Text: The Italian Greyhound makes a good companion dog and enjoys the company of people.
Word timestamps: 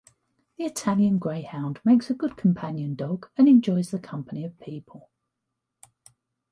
The 0.57 0.63
Italian 0.65 1.19
Greyhound 1.19 1.79
makes 1.85 2.09
a 2.09 2.15
good 2.15 2.35
companion 2.35 2.95
dog 2.95 3.29
and 3.37 3.47
enjoys 3.47 3.91
the 3.91 3.99
company 3.99 4.43
of 4.43 4.59
people. 4.59 5.11